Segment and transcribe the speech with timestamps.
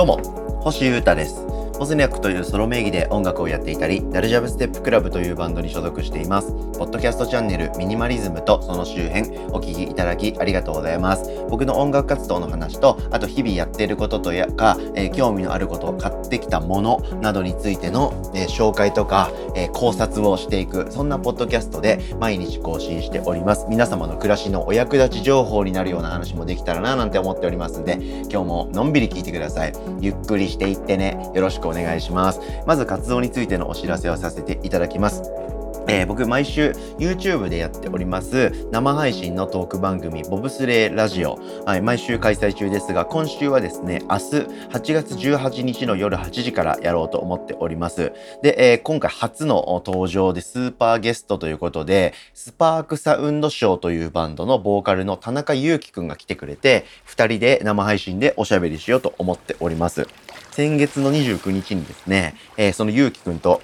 [0.00, 0.16] どうも
[0.62, 1.44] 星優太です
[1.78, 6.52] ボスニャックというソロ名義で音楽をやっていたり、ダルジャブステップクラブというバンドに所属しています。
[6.52, 11.30] ポッドキャストチャンネルミニマリズムとその周辺お聴きいただきありがとうございます。
[11.48, 23.66] 僕の音楽活動の話と、あと日々やっていることとやか、えー、興味のあることを買ってきたものなどについての、えー、紹介とか、えー、考察をしていく、そんなポッドキャストで毎日更新しております。
[23.68, 27.98] 皆様の暮らしのお役立ち情報になるような話もできたらななんて思っておりますんで、
[28.30, 29.72] 今日ものんびり聞いてください。
[30.00, 31.30] ゆっくりしていってね。
[31.34, 32.40] よろしくお願いします。
[32.66, 35.49] まず活動についてのお知らせをさせていただきます。
[35.92, 44.24] えー、僕毎週 YouTube でやっております生配信のトーク番組ボブスレーラジオ、はい、毎週開催中ですが今週はですね明日
[44.70, 48.12] 8月18日の夜8時からやろうと思っております。
[48.40, 60.06] で、えー、今回初の登場でスーパーゲストということでスパークサウンドショーというバンドのボーカルの田中裕樹くんが来てくれて2人で生配信でおしゃべりしようと思っております。
[60.52, 63.60] 先月の29日にですね、えー、そのゆうきくんと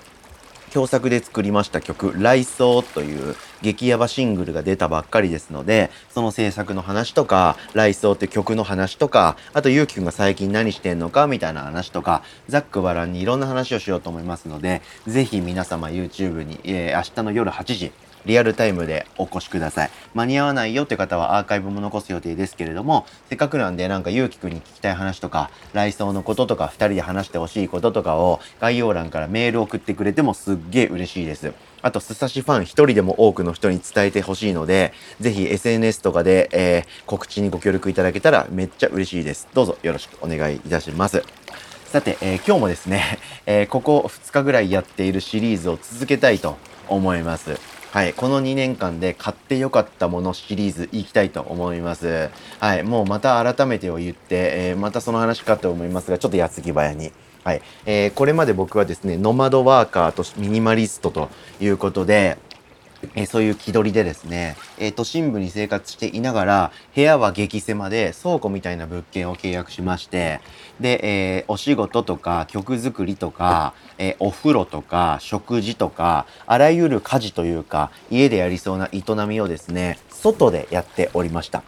[0.73, 17.93] 共作で作りました曲「来草」という激ヤバシングルが出たばっかりですのでその制作の話とか「来草」って曲の話とかあとゆうきくんが最近何してんのかみたいな話とかざっくばらんにいろんな話をしようと思いますのでぜひ皆様 YouTube に、えー、明日の夜8時
[18.27, 19.91] リアルタイムでお越しください。
[20.15, 31.53] 間に合わないよって方はアーカイブも残す予定ですけれども、せっかくなんでなんかゆうきくんに聞きたい話とか、来走のこととか、二人で話してほしいこととかを概要欄からメール送ってくれてもすっげえ嬉しいです。
[31.83, 39.47] あと、スサシファン一人でも多くの人に伝えてほしいので、ぜひ SNS とかで、えー、告知にご協力いただけたらめっちゃ嬉しいです。
[39.55, 41.23] どうぞよろしくお願いいたします。
[41.87, 46.57] さて、えー、今日もですね、えー、ここ2日ぐらいやっているシリーズを続けたいと
[46.89, 47.76] 思います。
[47.93, 52.29] はい、この2年間で買ってよかったものシリーズいきたいと思います。
[52.61, 57.13] はい、もうまた改めてを言って、えー、またその話かと思いますが、ちょっと矢継ぎ早に。
[57.47, 62.39] はい、えー、これまで僕はですね、ノマドワーカーとミニマリストということで、
[63.15, 70.41] えー、そういう気取りでですね、えー、都心部に生活していながら、部屋は激狭で倉庫みたいな物件を契約しまして、
[70.81, 71.01] で、
[71.37, 81.63] えー、お仕事とか曲作りとか、え、お風呂とか食事とか、あらゆる家事というか、家でやりそうな営みをですね、外でやっておりました。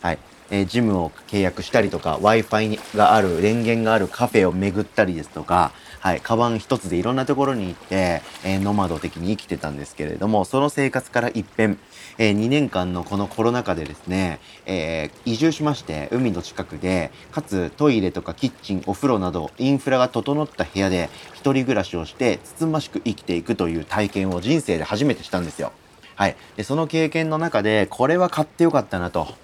[0.00, 0.18] はい。
[0.50, 11.78] えー、ジムを契約したりとか、Wi-Fi がある、電源があるカフェを巡ったりですとか、はい、カバン一つでいろんなところに行って、えー、ノマド的に生きてたんですけれども、その生活から一変、
[12.18, 25.72] えー、2年間のこのコロナ禍でですね、えー、移住しまして、海の近くで、かつトイレとかキッチン、お風呂など、インフラが整った部屋で、一人暮らしをして、つつましく生きていくという体験を人生で初めてしたんですよ。
[26.16, 26.36] はい。
[26.56, 29.34] で、その経験の中で、これは買ってよかったなと。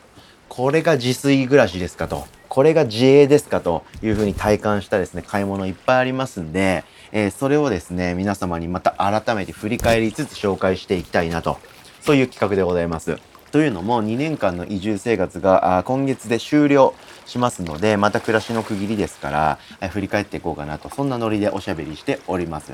[0.48, 2.26] これが自炊暮らしですかと。
[2.48, 11.58] これが自営ですかというふうに体感したですね、買い物いっぱいありますんで、えー、それをですね、皆様にまた改めて振り返りつつ紹介していきたいなと、
[12.00, 13.18] そういう企画でございます。
[13.52, 16.94] というのも2年間の移住生活が今月で終了
[17.26, 22.72] しますので、また暮らしの区切りですから、振り返っていこうかなと、そんなノリでおしゃべりしております。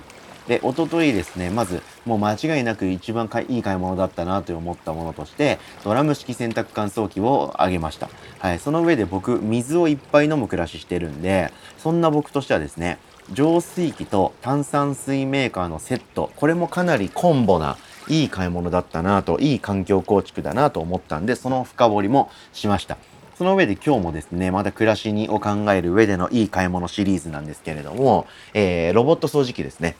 [0.49, 8.09] で、おとといですね、まず、もう間違いなく一番いい買い物だったなと思ったものとして、ドラム式洗濯乾燥機をあげました。
[8.39, 12.99] はい、その上で僕、水をいっぱい飲む暮らししてるんで、そんな僕としてはですね、
[13.31, 17.77] 浄水器と炭酸水メーカーのセット、これもかなりコンボな
[18.09, 22.99] いい買い物だったなと、いい環境構築だなと思ったんで、その深掘りもしました。
[23.39, 29.97] その上で今日もですね、また暮らしにを考える上でのいい買い物シリーズなんですけれども、えー、ロボット掃除機ですね。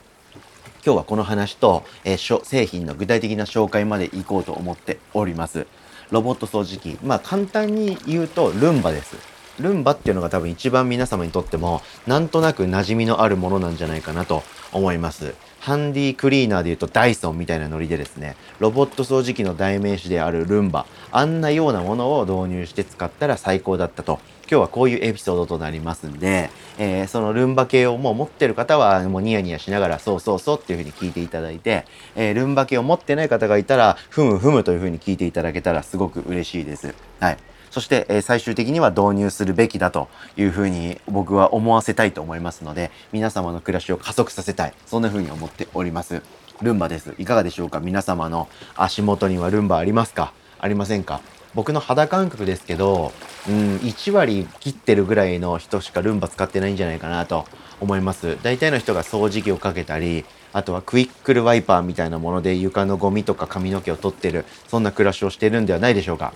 [0.85, 5.69] 今日はこの話と、えー、製品の具体的な紹介までいこうと思っております。
[6.11, 6.99] ロボット掃除機。
[7.05, 9.17] まあ簡単に言うとルンバです。
[9.61, 14.43] ルンバっていうのが多分一番皆様にとってもなんとなく馴染みのあるものなんじゃないかなと
[14.73, 15.37] 思います。
[15.61, 24.19] ハンディクリーナーで言うとダイソンみたいなノリでですね、ロボット掃除機の代名詞であるルンバ、あんなようなものを導入して使ったら最高だったと。
[24.53, 31.87] 今日はこういうエピソードとなりますんで、えー、そのルンバ系をもう持ってる方はもうニヤニヤしながらそうそうそうっていうふうに聞いていただいて、
[32.17, 36.95] えー、ルンバ系を持ってない方がいたら、ふむふむというふうに聞いていただけたらすごく嬉しいです。
[37.19, 37.39] はい。
[37.71, 44.75] そして、えー、最終的には導入するべきだというふうに僕は思わせたいと思いますので、皆様の暮らしを加速させたい。
[44.85, 46.21] そんなふうに思っております。
[46.61, 47.15] ルンバです。
[47.17, 47.81] いかがでしょうか？
[47.81, 50.35] 皆様の足元にはルンバありますか？
[50.59, 51.23] ありませんか？
[51.55, 53.13] 僕の肌感覚ですけど、
[53.49, 57.45] うん、1割切ってるぐらいの人しかルンバ使ってないんじゃないかなと
[57.81, 58.39] 思います。
[58.43, 66.33] 大体の人が掃除機をかけたり、あとはクイックルワイパーみたいなもので床のゴミとか髪の毛を取ってる、そんな暮らしをしてるんではないでしょうか。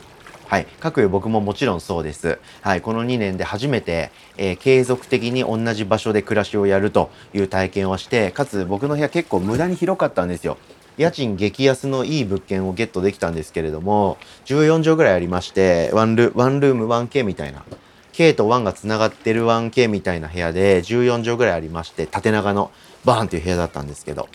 [0.49, 0.67] はい。
[0.79, 2.39] 各有僕ももちろんそうです。
[2.61, 2.81] はい。
[2.81, 10.57] この2年で初めて、えー、継続的に同じ場所で暮らしをやるという体験をして、かつ僕の部屋結構無駄に広かったんですよ。
[10.99, 14.17] 家賃激安のいい物件をゲットできたんですけれども、
[14.47, 17.65] 14畳ぐらいありまして、ワンルワンルーム 1K みたいな。
[18.13, 22.71] K と1が繋がってる 1K みたいな部屋で14畳ぐらいありまして、縦長の
[23.05, 24.29] バーンっていう部屋だったんですけど。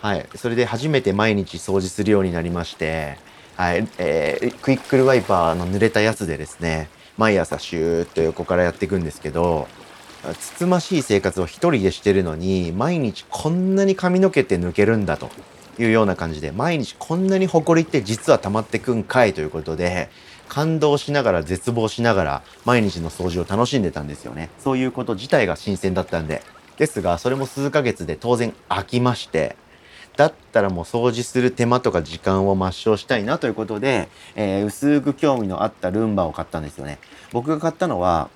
[0.00, 0.26] はい。
[0.34, 3.18] それで初めて毎日掃除するようになりまして、
[3.56, 9.68] はい、えー、クイックルワイパーの濡れたやつでですね、毎朝シューッと横からやっていくんですけど、
[10.38, 15.30] つつましい生活を一人でしてるのに、毎日こんなに髪の毛って抜けるんだと
[15.78, 20.10] いうような感じで、毎日こんなに埃って実は溜まってくんかいということで、
[20.48, 24.50] 感動しながら絶望しながら毎日の掃除を楽しんでたんですよね。
[24.58, 26.42] そういうこと自体が新鮮だったんで。
[26.76, 29.56] ですが、それも数ヶ月で当然飽きまして、
[30.16, 36.98] だったらもう掃除する手間とか時間を抹消したいなということで、えー、薄く興味のあったルンバを買ったんですよね。
[37.32, 38.28] 僕が買ったのは、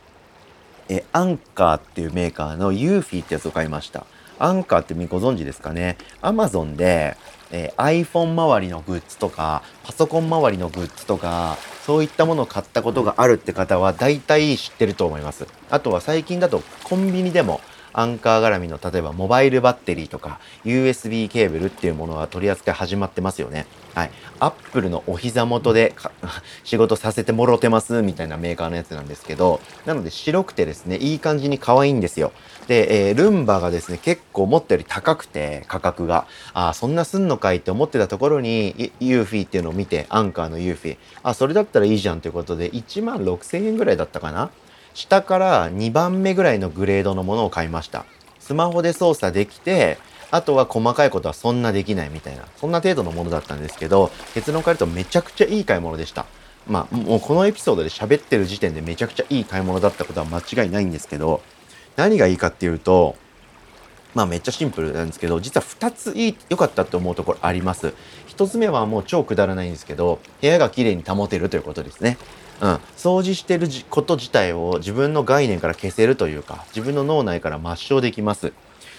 [0.89, 4.07] えアンカーっていうメーカーのユーフィーってやつを買いました。
[4.39, 5.97] アンカーってご存知ですかね？
[6.21, 7.17] アマゾンで、
[7.51, 15.47] えー、iPhone 周りのグッズとか、パソコン周りのグッズとか、そういったものを買ったことがあるって方は大体知ってると思います。
[15.71, 17.61] あとは最近だとコンビニでも
[17.97, 23.67] アンカー絡みの例えばモバイルバッテリーとか USB ケーブルっていうものが取り扱い始まってますよね。
[23.95, 24.11] はい。
[24.39, 25.95] アップルのお膝元で
[26.63, 32.33] 仕事させてもろてますみたいなメーカーのやつなんですけど、なので白くてですね、いい感じに可愛いんですよ。
[32.69, 36.27] で、えー、ルンバがですね、結構思ったより高くて、価格が。
[36.53, 40.97] あ、そんなすんのかいって思ってたところに、ユーフィーっていうのを見て、アンカーのユーフィー。
[41.23, 44.51] あ、それだったらいいじゃんということで、1万6000円ぐらいだったかな
[44.97, 48.07] 下から2番目ぐらいのグレードのものを買いました。
[48.41, 49.99] スマホで操作できて、
[50.31, 56.25] あとは細かいことはそんなできないみたいな、そんな程度のものだったんですけど、結論から言うとめちゃくちゃいい買い物でした。
[56.67, 61.43] まあ、もうこのエピソードで喋ってる時点でめちゃくちゃいい買い物だったことは間違いないんですけど、
[61.97, 63.17] 何がいいかっていうと、
[64.15, 67.93] まあめっちゃシンプルなんですけど、実は2ついい、良かったって思うところあります。
[68.29, 72.17] 1つ目はもう超くだらないんですけど、部屋が綺麗に保てるということですね。
[72.61, 78.53] うん、掃除してること自体を自分の概念から消せるというか自分の脳内から抹消できます。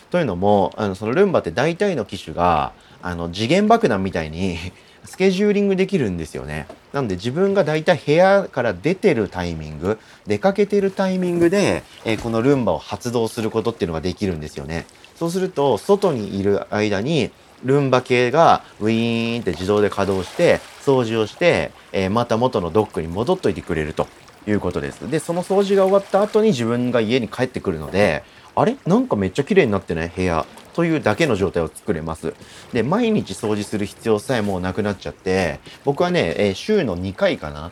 [0.09, 2.71] というのもあのそのルンバって大体の機種が
[3.01, 4.57] あの次元爆弾みたいに
[5.06, 6.68] スケジューリングできるんですよね。
[6.94, 14.86] なんで自分が大体部屋から出てるタイミング出かけてるタイミングで、えー、このルンバを発動することっていうのができるんですよね。
[15.15, 17.31] そうすると外にいる間に
[17.63, 24.07] ルンバ系がウィーンって自動で稼働して掃除をして、えー、また元のドックに戻っといてくれると
[24.48, 25.09] いうことです。
[25.09, 28.24] で、その掃除が終わった後に自分が家に帰ってくるので、
[28.56, 28.77] あれ？
[28.86, 30.09] なんかめっちゃ綺麗になってない？
[30.09, 32.33] 部屋というだけの状態を作れます。
[32.74, 37.71] で、毎日掃除する必要さえもうなくなっちゃって、僕はね、えー、週の2回かな？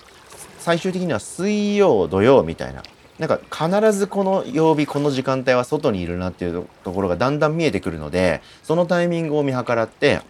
[0.59, 2.81] 最終的には水曜、土曜みたいな。
[3.19, 10.21] なんか必ずこの曜日この時間帯は外にいるなっていうところがだんだん見えてくるのでそのタイミングを見計らって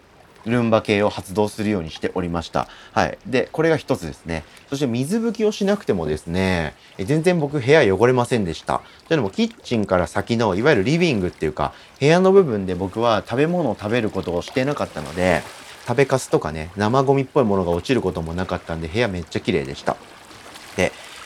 [0.46, 2.68] ルンバ系を発動するようにしておりました。
[2.92, 3.18] はい。
[3.26, 4.44] で、これが一つですね。
[4.70, 8.80] そして水拭きをしなくてもですね、全然僕部屋汚れませんでした。
[9.08, 15.42] というのもキッチンから先のいわゆるリビングっていうか部屋の部分で僕は食べ物を食べることをしてなかったので
[15.86, 19.96] 食べかすとかね生ゴミっぽいものが落ちることもなかったんで部屋めっちゃ綺麗でした。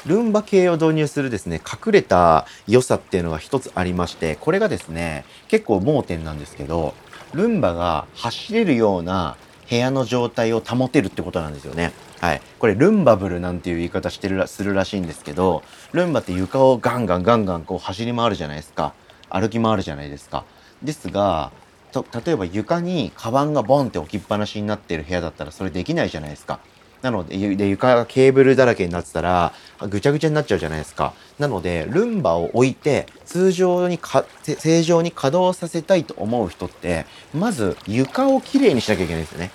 [0.07, 6.95] ルンバ系を導入するですね、隠れた良さっていうのが一つありまして、これがですね、結構盲点なんですけど、
[7.35, 9.37] ルンバが走れるような
[9.69, 11.93] 部屋の状態を保てるってことなんですよね。
[12.21, 12.41] はい。
[12.59, 18.95] これ、ルンバブルなんていう言い方してるら、するらしいんですけど、ルンバって床をガンガンガンガンこう走り回るじゃないですか。
[19.29, 20.45] 歩き回るじゃないですか。
[20.83, 21.53] ですが、
[21.93, 26.61] と例えば床にカバンがボンって置きっぱなしになってる部屋だったらそれできないじゃないですか。
[27.03, 29.53] なので、で床がケーブルだらけになってたら、
[29.89, 31.15] ぐちゃぐちゃになっちゃうじゃないですか。
[31.39, 39.51] なので、ルンバを置いて、通常にか、正常に稼働させたいと思う人って、まず床をきれいにしなきゃいけないんですよね。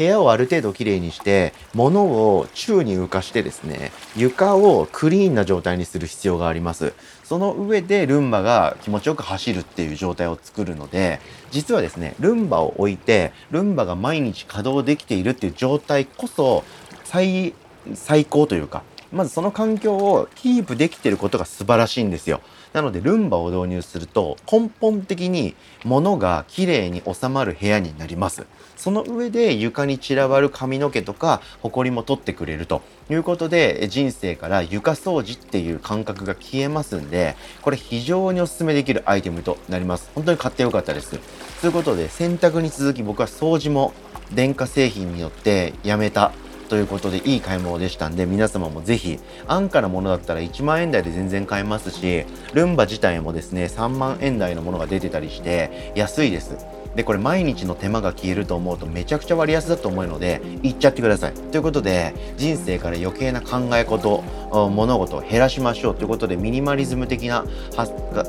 [0.00, 6.94] 部屋をある程度きれいにして、物を宙に浮かしてですね、床をクリーンな状態にする必要があります。
[7.22, 11.20] その上でルンバが気持ちよく走るっていう状態を作るので、
[11.50, 16.64] 実はですね、ルンバを置いて、ルンバが毎日稼働できているっていう状態こそ、
[17.10, 17.54] 最、
[17.94, 22.40] 最高というか、まずその環境をキープできてることが素晴らしいんですよ。
[22.72, 28.46] なのでルンバを導入すると根本的に物がきれいに収まる部屋になります。
[28.76, 40.12] その上で床に散らばる髪の毛とかホコリも取ってくれるということで人生から床掃除っていう感覚が消えますんでこれ非常にお勧めできるアイテムとなります。
[40.14, 41.18] 本当に買ってよかったです。
[41.60, 43.92] ということで洗濯に続き僕は掃除も
[44.32, 46.30] 電化製品によってやめた
[46.70, 52.24] ということでいい買い物でしたんで皆様もぜひ安価なものだったら1万円台で全然買えますし
[52.54, 56.79] ルンバ自体もですね3万円台のものが出てたりして安いです。
[56.94, 61.32] でこれ毎日の手間が消えると思うとめちゃくちゃ割安だと思うので行っちゃってください。
[61.32, 67.44] ということで人生から余計な考え事物事を減らしましょうということでミニマリズム的な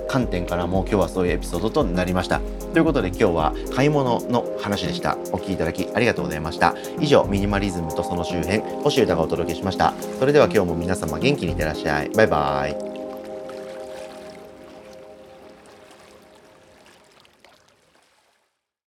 [0.08, 2.40] 観点からも今日はそういうエピソードとなりました。
[2.74, 5.18] ということで今日は買い物の話でした。
[5.32, 6.76] お聴きいただきありがとうございました。
[7.00, 9.94] 以上ミニマリズムとその周辺星歌がお届けしました。
[10.20, 12.10] それでは今日も皆様元気にいってらっしゃい。
[12.10, 12.91] バイバイ。